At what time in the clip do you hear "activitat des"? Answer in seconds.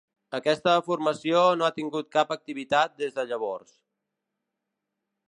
2.37-3.13